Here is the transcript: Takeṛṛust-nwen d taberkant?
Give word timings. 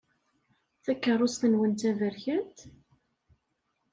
Takeṛṛust-nwen 0.83 1.71
d 1.73 1.77
taberkant? 1.81 2.57